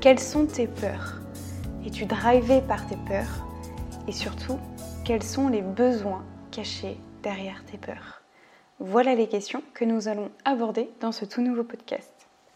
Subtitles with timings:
[0.00, 1.20] Quelles sont tes peurs?
[1.84, 3.46] Es-tu drivé par tes peurs?
[4.08, 4.58] Et surtout,
[5.04, 8.22] quels sont les besoins cachés derrière tes peurs?
[8.78, 12.10] Voilà les questions que nous allons aborder dans ce tout nouveau podcast.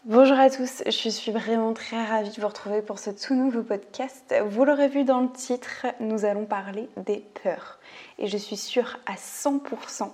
[0.05, 3.61] Bonjour à tous, je suis vraiment très ravie de vous retrouver pour ce tout nouveau
[3.61, 4.33] podcast.
[4.47, 7.77] Vous l'aurez vu dans le titre, nous allons parler des peurs.
[8.17, 10.09] Et je suis sûre à 100%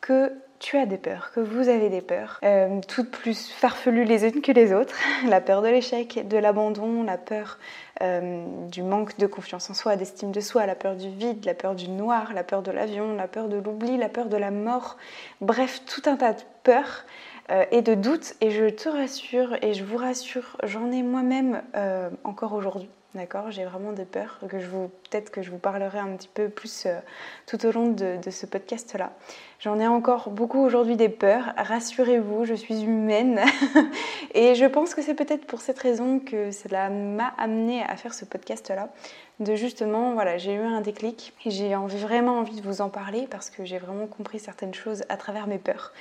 [0.00, 4.24] que tu as des peurs, que vous avez des peurs, euh, toutes plus farfelues les
[4.26, 4.96] unes que les autres.
[5.28, 7.58] La peur de l'échec, de l'abandon, la peur
[8.02, 11.54] euh, du manque de confiance en soi, d'estime de soi, la peur du vide, la
[11.54, 14.50] peur du noir, la peur de l'avion, la peur de l'oubli, la peur de la
[14.50, 14.96] mort.
[15.40, 17.04] Bref, tout un tas de peurs
[17.50, 18.34] euh, et de doutes.
[18.40, 21.62] Et je te rassure et je vous rassure, j'en ai moi-même
[22.24, 22.88] encore aujourd'hui.
[23.16, 26.28] D'accord J'ai vraiment des peurs que je vous peut-être que je vous parlerai un petit
[26.28, 26.86] peu plus
[27.46, 29.12] tout au long de ce podcast-là.
[29.58, 31.54] J'en ai encore beaucoup aujourd'hui des peurs.
[31.56, 33.40] Rassurez-vous, je suis humaine.
[34.34, 38.12] et je pense que c'est peut-être pour cette raison que cela m'a amené à faire
[38.12, 38.90] ce podcast-là.
[39.38, 43.28] De justement, voilà, j'ai eu un déclic et j'ai vraiment envie de vous en parler
[43.30, 45.92] parce que j'ai vraiment compris certaines choses à travers mes peurs.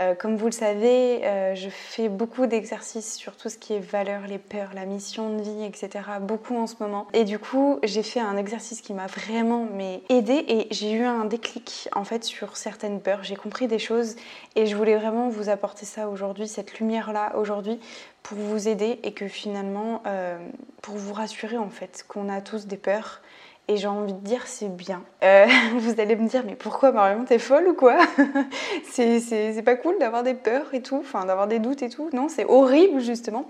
[0.00, 3.78] Euh, comme vous le savez, euh, je fais beaucoup d'exercices sur tout ce qui est
[3.78, 6.04] valeurs, les peurs, la mission de vie, etc.
[6.20, 7.08] Beaucoup en ce moment.
[7.14, 9.68] Et du coup, j'ai fait un exercice qui m'a vraiment
[10.10, 13.24] aidé et j'ai eu un déclic en fait sur certaines peurs.
[13.24, 14.16] J'ai compris des choses
[14.54, 17.80] et je voulais vraiment vous apporter ça aujourd'hui, cette lumière-là aujourd'hui,
[18.22, 20.38] pour vous aider et que finalement, euh,
[20.80, 23.20] pour vous rassurer en fait qu'on a tous des peurs
[23.68, 25.02] et j'ai envie de dire, c'est bien.
[25.22, 25.46] Euh,
[25.78, 27.98] vous allez me dire, mais pourquoi Marion, t'es folle ou quoi?
[28.90, 32.10] C'est pas cool d'avoir des peurs et tout, enfin d'avoir des doutes et tout.
[32.12, 33.46] Non, c'est horrible justement.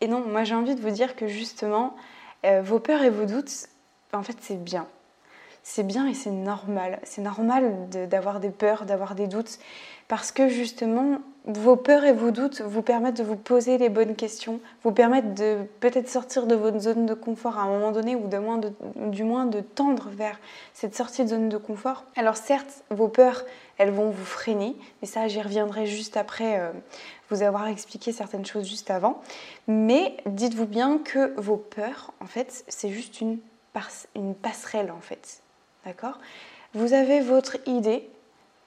[0.00, 1.94] Et non, moi j'ai envie de vous dire que justement,
[2.44, 3.68] euh, vos peurs et vos doutes,
[4.12, 4.86] en fait, c'est bien.
[5.62, 7.00] C'est bien et c'est normal.
[7.04, 9.58] C'est normal d'avoir des peurs, d'avoir des doutes,
[10.08, 14.16] parce que justement, vos peurs et vos doutes vous permettent de vous poser les bonnes
[14.16, 18.16] questions, vous permettent de peut-être sortir de votre zone de confort à un moment donné
[18.16, 18.28] ou
[19.10, 20.38] du moins de tendre vers
[20.72, 22.04] cette sortie de zone de confort.
[22.16, 23.44] Alors certes, vos peurs,
[23.76, 26.70] elles vont vous freiner, mais ça j'y reviendrai juste après euh,
[27.28, 29.20] vous avoir expliqué certaines choses juste avant.
[29.68, 33.38] Mais dites-vous bien que vos peurs, en fait, c'est juste une,
[34.14, 35.42] une passerelle en fait.
[35.84, 36.18] D'accord?
[36.72, 38.08] Vous avez votre idée,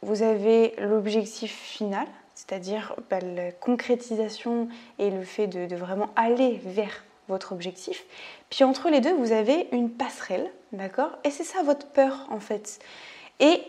[0.04, 2.06] vous avez l'objectif final,
[2.38, 8.06] c'est-à-dire bah, la concrétisation et le fait de, vraiment aller vers votre objectif.
[8.52, 11.10] Puis entre les deux, vous avez une passerelle, d'accord?
[11.24, 12.78] Et c'est ça votre peur en fait.
[13.40, 13.60] Et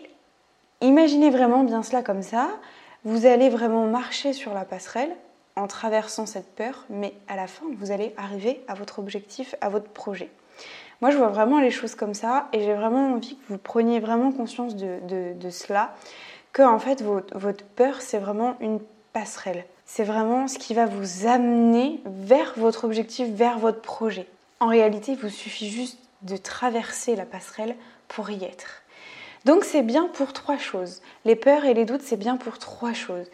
[0.81, 2.47] imaginez vraiment bien cela comme ça.
[3.05, 5.15] Vous allez vraiment marcher sur la passerelle
[5.55, 9.69] en traversant cette peur, mais à la fin, vous allez arriver à votre objectif, à
[9.69, 10.29] votre projet.
[11.01, 13.99] Moi, je vois vraiment les choses comme ça et j'ai vraiment envie que vous preniez
[13.99, 14.99] vraiment conscience de,
[15.33, 15.95] de cela
[16.53, 18.79] que en fait votre, peur c'est vraiment une
[19.13, 19.65] passerelle.
[19.85, 24.27] C'est vraiment ce qui va vous amener vers votre objectif, vers votre projet.
[24.59, 27.75] En réalité, il vous suffit juste de traverser la passerelle
[28.07, 28.83] pour y être.
[29.45, 31.01] Donc c'est bien pour trois choses.
[31.25, 33.25] Les peurs et les doutes, c'est bien pour trois choses.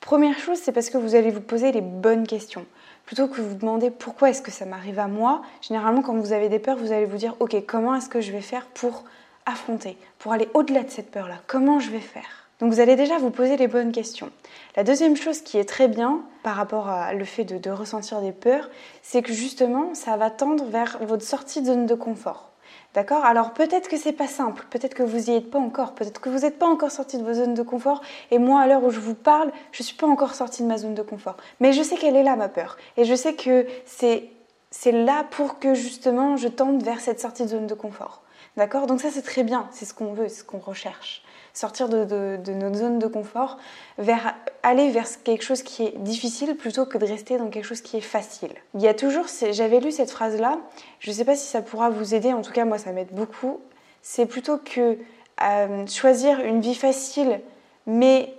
[0.00, 2.66] Première chose, c'est parce que vous allez vous poser les bonnes questions.
[3.06, 6.48] Plutôt que vous demander pourquoi est-ce que ça m'arrive à moi, généralement quand vous avez
[6.48, 9.04] des peurs, vous allez vous dire ok, comment est-ce que je vais faire pour
[9.46, 11.36] affronter, pour aller au-delà de cette peur-là?
[11.46, 12.45] Comment je vais faire?
[12.60, 14.30] Donc vous allez déjà vous poser les bonnes questions.
[14.76, 18.32] La deuxième chose qui est très bien par rapport à le fait de, ressentir des
[18.32, 18.70] peurs,
[19.02, 22.50] c'est que justement ça va tendre vers votre sortie de zone de confort.
[22.94, 23.26] D'accord?
[23.26, 26.30] Alors peut-être que c'est pas simple, peut-être que vous y êtes pas encore, peut-être que
[26.30, 28.90] vous n'êtes pas encore sorti de vos zones de confort, et moi à l'heure où
[28.90, 31.36] je vous parle, je suis pas encore sortie de ma zone de confort.
[31.60, 34.30] Mais je sais qu'elle est là ma peur, et je sais que c'est
[34.70, 38.22] c'est là pour que justement je tende vers cette sortie de zone de confort.
[38.56, 38.86] D'accord?
[38.86, 41.22] Donc ça c'est très bien, c'est ce qu'on veut, c'est ce qu'on recherche
[41.56, 43.56] sortir de, notre zone de confort,
[43.98, 47.80] vers, aller vers quelque chose qui est difficile plutôt que de rester dans quelque chose
[47.80, 48.52] qui est facile.
[48.74, 50.58] Il y a toujours, j'avais lu cette phrase-là,
[51.00, 53.12] je ne sais pas si ça pourra vous aider, en tout cas moi ça m'aide
[53.12, 53.60] beaucoup,
[54.02, 54.98] c'est plutôt que
[55.42, 57.40] euh, choisir une vie facile,
[57.86, 58.34] mais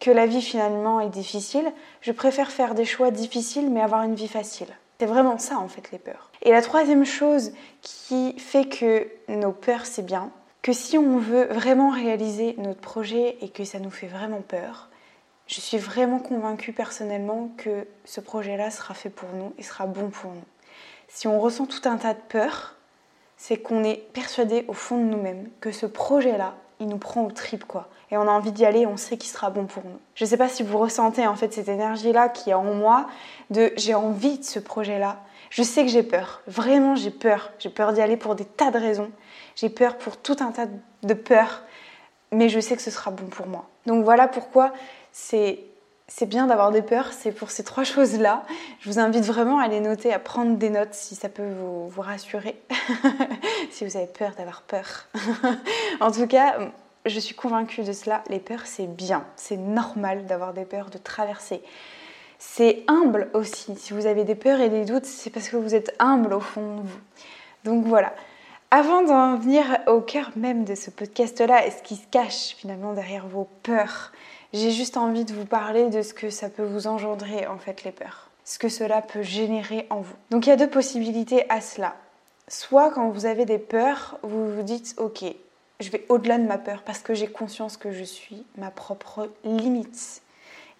[0.00, 1.70] que la vie finalement est difficile,
[2.00, 4.68] je préfère faire des choix difficiles mais avoir une vie facile.
[4.98, 6.30] C'est vraiment ça en fait les peurs.
[6.42, 7.52] Et la troisième chose
[7.82, 10.30] qui fait que nos peurs c'est bien,
[10.62, 14.88] que si on veut vraiment réaliser notre projet et que ça nous fait vraiment peur,
[15.48, 20.08] je suis vraiment convaincue personnellement que ce projet-là sera fait pour nous et sera bon
[20.08, 20.44] pour nous.
[21.08, 22.76] Si on ressent tout un tas de peur,
[23.36, 27.30] c'est qu'on est persuadé au fond de nous-mêmes que ce projet-là, il nous prend au
[27.32, 27.88] trip quoi.
[28.12, 29.98] Et on a envie d'y aller, on sait qu'il sera bon pour nous.
[30.14, 33.08] Je ne sais pas si vous ressentez en fait cette énergie-là qui est en moi
[33.50, 35.18] de j'ai envie de ce projet-là.
[35.50, 37.50] Je sais que j'ai peur, vraiment j'ai peur.
[37.58, 39.10] J'ai peur d'y aller pour des tas de raisons.
[39.56, 40.66] J'ai peur pour tout un tas
[41.02, 41.62] de peurs,
[42.30, 43.68] mais je sais que ce sera bon pour moi.
[43.86, 44.72] Donc voilà pourquoi
[45.12, 45.60] c'est
[46.08, 48.42] c'est bien d'avoir des peurs, c'est pour ces trois choses-là.
[48.80, 51.88] Je vous invite vraiment à les noter, à prendre des notes si ça peut vous,
[51.88, 52.60] vous rassurer,
[53.70, 55.06] si vous avez peur d'avoir peur.
[56.00, 56.58] en tout cas,
[57.06, 60.98] je suis convaincue de cela, les peurs c'est bien, c'est normal d'avoir des peurs, de
[60.98, 61.62] traverser.
[62.38, 65.74] C'est humble aussi, si vous avez des peurs et des doutes, c'est parce que vous
[65.74, 67.00] êtes humble au fond de vous.
[67.64, 68.12] Donc voilà.
[68.74, 72.94] Avant d'en venir au cœur même de ce podcast-là et ce qui se cache finalement
[72.94, 74.12] derrière vos peurs,
[74.54, 77.84] j'ai juste envie de vous parler de ce que ça peut vous engendrer en fait
[77.84, 80.14] les peurs, ce que cela peut générer en vous.
[80.30, 81.94] Donc il y a deux possibilités à cela.
[82.48, 85.22] Soit quand vous avez des peurs, vous vous dites ok,
[85.80, 89.28] je vais au-delà de ma peur parce que j'ai conscience que je suis ma propre
[89.44, 90.22] limite.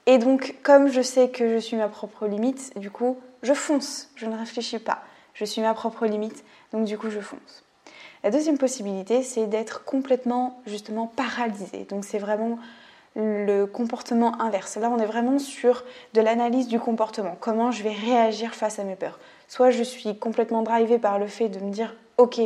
[0.07, 4.11] Et donc comme je sais que je suis ma propre limite, du coup je fonce,
[4.15, 5.03] je ne réfléchis pas.
[5.35, 6.43] Je suis ma propre limite,
[6.73, 7.63] donc du coup je fonce.
[8.25, 11.87] La deuxième possibilité, c'est d'être complètement justement paralysé.
[11.89, 12.59] Donc c'est vraiment
[13.17, 14.77] le comportement inverse.
[14.77, 15.85] Là, on est vraiment sur
[16.15, 17.37] de l'analyse du comportement.
[17.41, 19.19] Comment je vais réagir face à mes peurs?
[19.49, 22.41] Soit je suis complètement drivée par le fait de me dire, ok,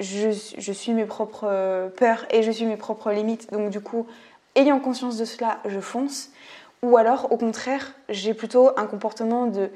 [0.00, 3.50] je, suis mes propres euh, peurs et je suis mes propres limites.
[3.52, 4.06] Donc du coup,
[4.54, 6.30] ayant conscience de cela, je fonce.
[6.82, 9.70] Ou alors, au contraire, j'ai plutôt un comportement de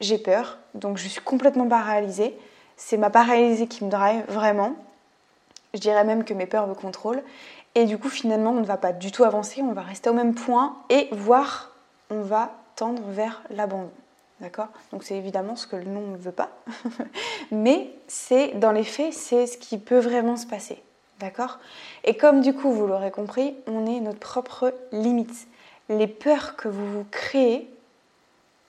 [0.00, 2.36] j'ai peur, donc je suis complètement paralysée.
[2.78, 4.76] C'est ma paralysée qui me drive vraiment.
[5.74, 7.22] Je dirais même que mes peurs me contrôlent.
[7.74, 10.14] Et du coup, finalement, on ne va pas du tout avancer, on va rester au
[10.14, 11.72] même point et voire
[12.08, 13.90] on va tendre vers l'abandon.
[14.40, 14.68] D'accord?
[14.92, 16.50] Donc c'est évidemment ce que le nom ne veut pas.
[17.50, 20.80] Mais c'est dans les faits, c'est ce qui peut vraiment se passer.
[21.18, 21.58] D'accord?
[22.04, 25.48] Et comme du coup, vous l'aurez compris, on est notre propre limite.
[25.88, 27.68] Les peurs que vous vous créez,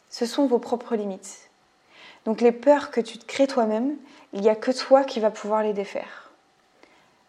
[0.10, 1.49] ce sont vos propres limites.
[2.26, 3.96] Donc les peurs que tu te crées toi-même,
[4.34, 6.32] il n'y a que toi qui va pouvoir les défaire.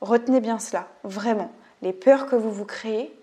[0.00, 1.52] Retenez bien cela, vraiment
[1.82, 3.14] les peurs que vous vous créez,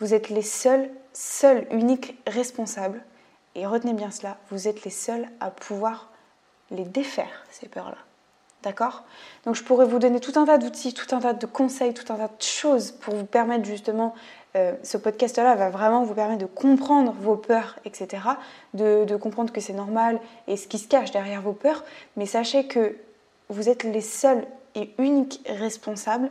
[0.00, 3.02] vous êtes les seuls, seuls, uniques responsables.
[3.54, 6.10] Et retenez bien cela, vous êtes les seuls à pouvoir
[6.70, 7.98] les défaire, ces peurs-là.
[8.62, 9.04] D'accord?
[9.44, 12.12] Donc je pourrais vous donner tout un tas d'outils, tout un tas de conseils, tout
[12.12, 14.14] un tas de choses pour vous permettre justement,
[14.58, 18.22] euh, ce podcast-là va vraiment vous permettre de comprendre vos peurs, etc.
[18.74, 21.84] De, de comprendre que c'est normal et ce qui se cache derrière vos peurs.
[22.16, 22.96] Mais sachez que
[23.48, 24.44] vous êtes les seuls
[24.74, 26.30] et uniques responsables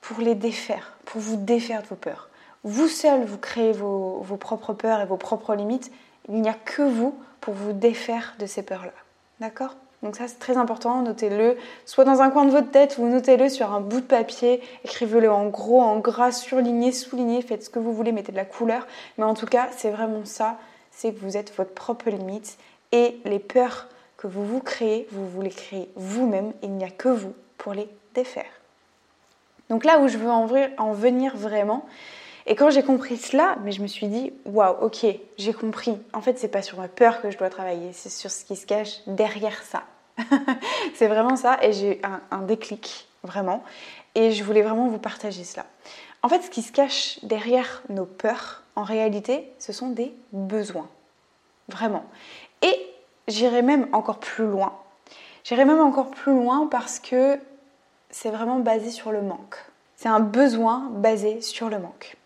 [0.00, 2.28] pour les défaire, pour vous défaire de vos peurs.
[2.64, 5.92] Vous seul, vous créez vos, propres peurs et vos propres limites.
[6.28, 8.92] Il n'y a que vous pour vous défaire de ces peurs-là.
[9.40, 9.76] D'accord?
[10.02, 13.48] Donc ça c'est très important, notez-le, soit dans un coin de votre tête ou notez-le
[13.48, 17.78] sur un bout de papier, écrivez-le en gros, en gras, surligné, souligné, faites ce que
[17.78, 18.86] vous voulez, mettez de la couleur,
[19.18, 20.58] mais en tout cas c'est vraiment ça,
[20.90, 22.56] c'est que vous êtes votre propre limite.
[22.92, 26.90] Et les peurs que vous vous créez, vous vous les créez vous-même, il n'y a
[26.90, 28.44] que vous pour les défaire.
[29.68, 31.84] Donc là où je veux en, venir vraiment,
[32.46, 35.04] et quand j'ai compris cela, mais je me suis dit, waouh, ok,
[35.36, 35.98] j'ai compris.
[36.12, 38.54] En fait, c'est pas sur ma peur que je dois travailler, c'est sur ce qui
[38.54, 39.82] se cache derrière ça.
[40.94, 43.64] c'est vraiment ça, et j'ai un, un déclic, vraiment.
[44.14, 45.66] Et je voulais vraiment vous partager cela.
[46.22, 50.88] En fait, ce qui se cache derrière nos peurs, en réalité, ce sont des besoins.
[51.68, 52.04] Vraiment.
[52.62, 52.86] Et
[53.26, 54.72] j'irai même encore plus loin.
[55.42, 57.38] J'irai même encore plus loin parce que
[58.10, 59.56] c'est vraiment basé sur le manque.
[59.96, 62.16] C'est un besoin basé sur le manque.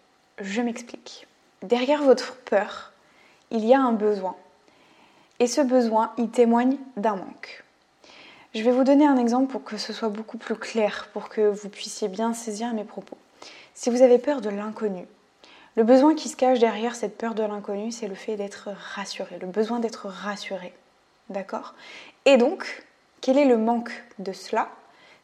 [0.41, 1.27] Je m'explique.
[1.63, 2.93] Derrière votre peur,
[3.51, 4.37] il y a un besoin.
[5.39, 7.63] Et ce besoin, il témoigne d'un manque.
[8.55, 11.43] Je vais vous donner un exemple pour que ce soit beaucoup plus clair, pour que
[11.43, 13.19] vous puissiez bien saisir mes propos.
[13.75, 15.07] Si vous avez peur de l'inconnu,
[15.77, 19.39] le besoin qui se cache derrière cette peur de l'inconnu, c'est le fait d'être rassuré,
[19.39, 20.73] le besoin d'être rassuré.
[21.29, 21.75] D'accord?
[22.25, 22.85] Et donc,
[23.21, 24.71] quel est le manque de cela?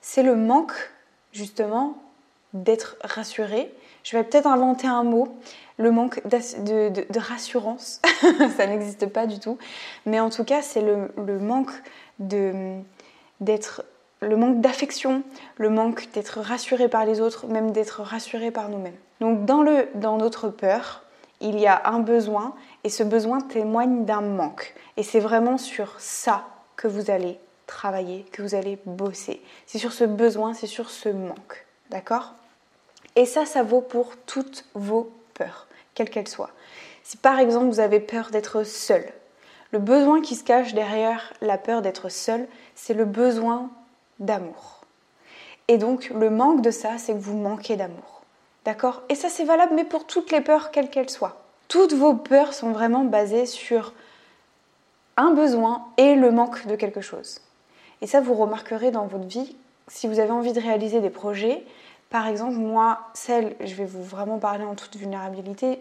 [0.03, 0.91] C'est le manque
[1.33, 1.97] justement
[2.53, 3.75] d'être rassuré.
[4.07, 5.37] Je vais peut-être inventer un mot,
[5.79, 8.01] le manque de, rassurance,
[8.57, 9.59] ça n'existe pas du tout,
[10.07, 11.73] mais en tout cas c'est le, manque
[12.21, 13.85] d'être
[14.21, 15.25] le manque d'affection,
[15.57, 18.95] le manque d'être rassuré par les autres, même d'être rassuré par nous-mêmes.
[19.21, 21.03] Donc dans, le, dans notre peur,
[21.41, 24.73] il y a un besoin et ce besoin témoigne d'un manque.
[24.97, 26.47] Et c'est vraiment sur ça
[26.77, 29.43] que vous allez travailler, que vous allez bosser.
[29.67, 31.67] C'est sur ce besoin, c'est sur ce manque.
[31.91, 32.33] D'accord?
[33.17, 35.67] Et ça, ça vaut pour toutes vos peurs.
[35.95, 36.51] quelle qu'elle soit.
[37.03, 39.05] Si par exemple vous avez peur d'être seul,
[39.73, 43.71] le besoin qui se cache derrière la peur d'être seul, c'est le besoin
[44.19, 44.83] d'amour.
[45.69, 48.23] Et donc le manque de ça, c'est que vous manquez d'amour.
[48.65, 49.03] D'accord?
[49.09, 51.41] Et ça c'est valable mais pour toutes les peurs, quelles qu'elles soient.
[51.69, 53.93] Toutes vos peurs sont vraiment basées sur
[55.17, 57.41] un besoin et le manque de quelque chose.
[58.03, 59.57] Et ça, vous remarquerez dans votre vie,
[59.89, 61.65] si vous avez envie de réaliser des projets,
[62.11, 65.81] par exemple, moi, celle, je vais vous vraiment parler en toute vulnérabilité,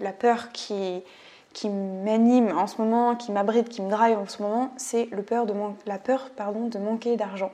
[0.00, 1.02] la peur qui,
[1.52, 5.98] qui m'anime en ce moment, qui m'abrite, qui me drive en ce moment, c'est la
[5.98, 7.50] peur pardon, de manquer d'argent.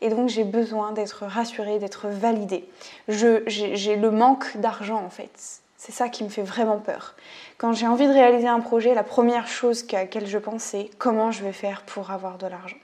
[0.00, 2.68] Et donc j'ai besoin d'être rassurée, d'être validée.
[3.08, 5.30] J'ai le manque d'argent en fait.
[5.76, 7.14] C'est ça qui me fait vraiment peur.
[7.56, 10.90] Quand j'ai envie de réaliser un projet, la première chose à laquelle je pense, c'est
[10.98, 12.76] comment je vais faire pour avoir de l'argent.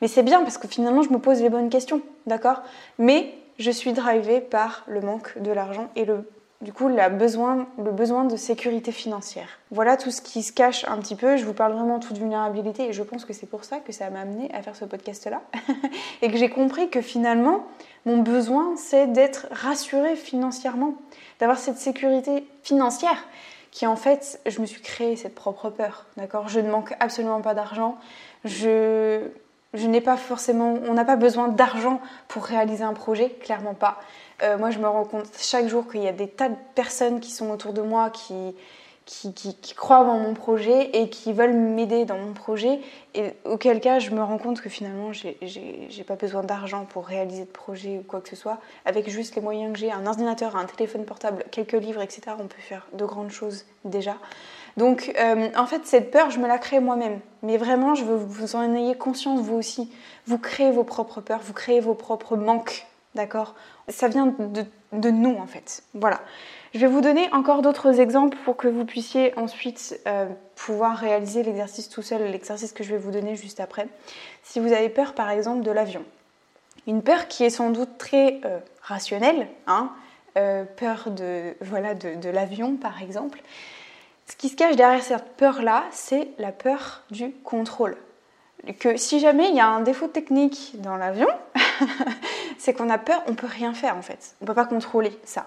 [0.00, 2.62] Mais c'est bien parce que finalement, je me pose les bonnes questions, d'accord?
[2.98, 6.28] Mais je suis drivée par le manque de l'argent et le,
[6.60, 9.48] du coup besoin, le besoin de sécurité financière.
[9.70, 11.36] Voilà tout ce qui se cache un petit peu.
[11.36, 14.10] Je vous parle vraiment toute vulnérabilité et je pense que c'est pour ça que ça
[14.10, 15.42] m'a amené à faire ce podcast-là
[16.22, 17.66] et que j'ai compris que finalement,
[18.06, 20.94] mon besoin, c'est d'être rassurée financièrement,
[21.38, 23.24] d'avoir cette sécurité financière
[23.70, 26.46] qui en fait, je me suis créé cette propre peur, d'accord?
[26.48, 27.98] Je ne manque absolument pas d'argent,
[28.44, 29.20] je,
[29.74, 34.00] je n'ai pas forcément, on n'a pas besoin d'argent pour réaliser un projet, clairement pas.
[34.42, 37.20] Euh, moi, je me rends compte chaque jour qu'il y a des tas de personnes
[37.20, 38.54] qui sont autour de moi qui,
[39.06, 42.80] qui, croient dans mon projet et qui veulent m'aider dans mon projet.
[43.14, 47.44] Et auquel cas, je me rends compte que finalement, j'ai pas besoin d'argent pour réaliser
[47.44, 48.60] de projet ou quoi que ce soit.
[48.84, 52.46] Avec juste les moyens que j'ai, un ordinateur, un téléphone portable, quelques livres, etc., on
[52.46, 54.16] peut faire de grandes choses déjà.
[54.76, 57.20] Donc, euh, en fait, cette peur, je me la crée moi-même.
[57.42, 59.90] Mais vraiment, je veux que vous en ayez conscience, vous aussi.
[60.26, 63.54] Vous créez vos propres peurs, vous créez vos propres manques, d'accord?
[63.88, 64.34] Ça vient
[64.92, 65.82] de, nous, en fait.
[65.94, 66.20] Voilà.
[66.74, 70.26] Je vais vous donner encore d'autres exemples pour que vous puissiez ensuite euh,
[70.56, 73.86] pouvoir réaliser l'exercice tout seul, l'exercice que je vais vous donner juste après.
[74.42, 76.02] Si vous avez peur par exemple de l'avion,
[76.88, 79.92] une peur qui est sans doute très euh, rationnelle, hein,
[80.34, 83.40] peur de, voilà, de, l'avion par exemple,
[84.26, 87.96] ce qui se cache derrière cette peur-là, c'est la peur du contrôle.
[88.78, 91.28] Que si jamais il y a un défaut technique dans l'avion,
[92.58, 94.34] c'est qu'on a peur, on peut rien faire en fait.
[94.40, 95.46] On ne peut pas contrôler ça.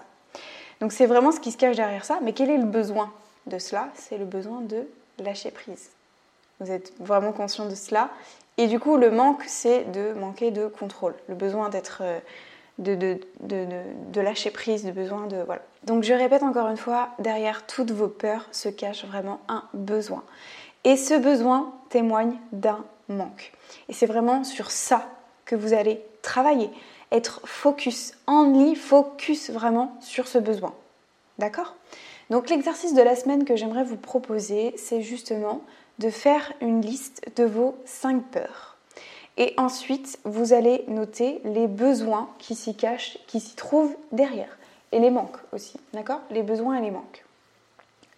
[0.80, 2.20] Donc c'est vraiment ce qui se cache derrière ça.
[2.22, 3.12] Mais quel est le besoin
[3.46, 3.88] de cela?
[3.94, 4.86] C'est le besoin de
[5.18, 5.90] lâcher prise.
[6.60, 8.10] Vous êtes vraiment conscient de cela.
[8.56, 11.14] Et du coup, le manque, c'est de manquer de contrôle.
[11.28, 12.02] Le besoin d'être...
[12.78, 15.36] De, lâcher prise, de besoin de...
[15.44, 15.62] Voilà.
[15.84, 20.22] Donc je répète encore une fois, derrière toutes vos peurs se cache vraiment un besoin.
[20.84, 23.52] Et ce besoin témoigne d'un manque.
[23.88, 25.08] Et c'est vraiment sur ça
[25.44, 26.70] que vous allez travailler
[27.10, 30.74] être focus, en focus vraiment sur ce besoin.
[31.38, 31.74] D'accord?
[32.30, 35.62] Donc l'exercice de la semaine que j'aimerais vous proposer, c'est justement
[35.98, 38.76] de faire une liste de vos 5 peurs.
[39.38, 44.58] Et ensuite, vous allez noter les besoins qui s'y cachent, qui s'y trouvent derrière.
[44.90, 46.20] Et les manques aussi, d'accord?
[46.30, 47.24] Les besoins et les manques.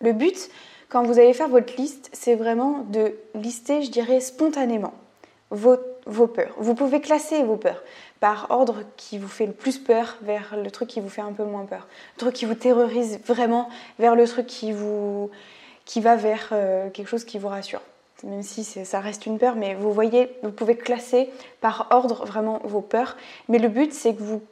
[0.00, 0.48] Le but,
[0.88, 4.94] quand vous allez faire votre liste, c'est vraiment de lister, je dirais, spontanément
[5.50, 6.54] vos, vos peurs.
[6.56, 7.82] Vous pouvez classer vos peurs
[8.20, 11.32] par ordre qui vous fait le plus peur vers le truc qui vous fait un
[11.32, 11.86] peu moins peur.
[12.16, 15.30] Le truc qui vous terrorise vraiment vers le truc qui, vous,
[15.84, 17.82] qui va vers euh, quelque chose qui vous rassure.
[18.24, 22.60] Même si ça reste une peur, mais vous voyez, vous pouvez classer par ordre vraiment
[22.64, 23.16] vos peurs.
[23.48, 24.42] Mais le but, c'est que vous,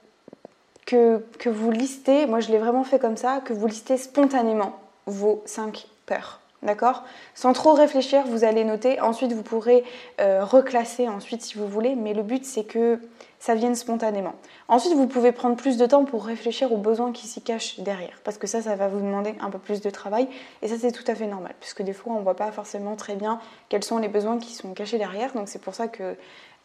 [0.86, 5.42] que, vous listez, moi je l'ai vraiment fait comme ça, que vous listez spontanément vos
[5.44, 6.40] cinq peurs.
[6.62, 7.04] D'accord?
[7.34, 9.00] Sans trop réfléchir, vous allez noter.
[9.00, 9.84] Ensuite, vous pourrez
[10.20, 11.94] euh, reclasser ensuite si vous voulez.
[11.94, 12.98] Mais le but, c'est que
[13.38, 14.34] ça vienne spontanément.
[14.66, 18.20] Ensuite, vous pouvez prendre plus de temps pour réfléchir aux besoins qui s'y cachent derrière.
[18.24, 20.28] Parce que ça, ça va vous demander un peu plus de travail.
[20.62, 21.54] Et ça, c'est tout à fait normal.
[21.60, 24.54] Puisque des fois, on ne voit pas forcément très bien quels sont les besoins qui
[24.54, 25.34] sont cachés derrière.
[25.34, 26.16] Donc, c'est pour ça que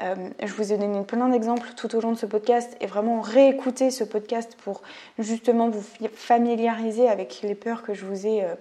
[0.01, 2.75] euh, je vous ai donné plein d'exemples tout au long de ce podcast.
[2.81, 4.81] Et vraiment réécouter ce podcast pour
[5.19, 5.83] justement vous
[6.15, 8.55] familiariser avec les peurs que je vous ai, euh,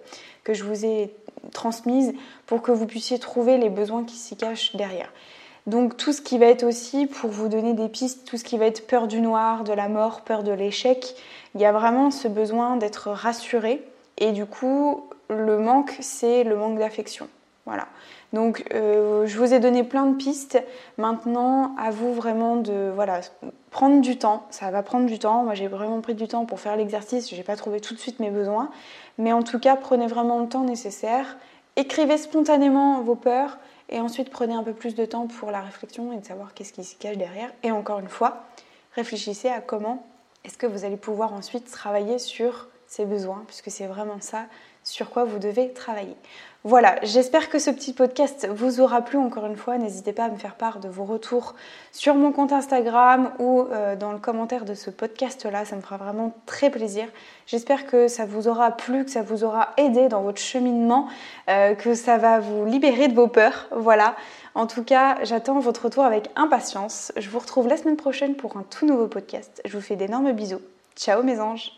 [0.45, 1.15] que je vous ai
[1.53, 2.13] transmise
[2.45, 5.11] pour que vous puissiez trouver les besoins qui s'y cachent derrière.
[5.67, 8.59] Donc tout ce qui va être aussi, pour vous donner des pistes, tout ce qui
[8.59, 11.15] va être peur du noir, de la mort, peur de l'échec,
[11.55, 13.83] il y a vraiment ce besoin d'être rassuré.
[14.19, 17.29] Et du coup, le manque, c'est le manque d'affection.
[17.65, 17.87] Voilà.
[18.33, 20.61] Donc euh, je vous ai donné plein de pistes.
[20.99, 23.21] Maintenant, à vous vraiment de voilà,
[23.71, 24.47] prendre du temps.
[24.51, 25.45] Ça va prendre du temps.
[25.45, 27.31] Moi, j'ai vraiment pris du temps pour faire l'exercice.
[27.31, 28.71] Je n'ai pas trouvé tout de suite mes besoins.
[29.19, 31.37] Mais en tout cas, prenez vraiment le temps nécessaire.
[31.77, 33.59] Écrivez spontanément vos peurs
[33.93, 36.73] et ensuite prenez un peu plus de temps pour la réflexion et de savoir qu'est-ce
[36.73, 37.53] qui se cache derrière.
[37.63, 38.47] Et encore une fois,
[38.95, 40.05] réfléchissez à comment
[40.45, 44.45] est-ce que vous allez pouvoir ensuite travailler sur ces besoins, puisque c'est vraiment ça
[44.85, 46.17] sur quoi vous devez travailler.
[46.65, 49.79] Voilà, j'espère que ce petit podcast vous aura plu encore une fois.
[49.79, 51.55] N'hésitez pas à me faire part de vos retours
[51.91, 55.65] sur mon compte Instagram ou euh, dans le commentaire de ce podcast-là.
[55.65, 57.07] Ça me fera vraiment très plaisir.
[57.47, 61.09] J'espère que ça vous aura plu, que ça vous aura aidé dans votre cheminement,
[61.49, 63.69] euh, que ça va vous libérer de vos peurs.
[63.75, 64.15] Voilà.
[64.55, 67.11] En tout cas, j'attends votre retour avec impatience.
[67.17, 69.63] Je vous retrouve la semaine prochaine pour un tout nouveau podcast.
[69.65, 70.61] Je vous fais d'énormes bisous.
[70.95, 71.73] Ciao mes anges